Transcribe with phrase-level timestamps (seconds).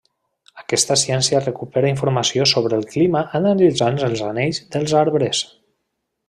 [0.59, 5.45] Aquesta ciència recupera informació sobre el clima analitzant els anells dels arbres.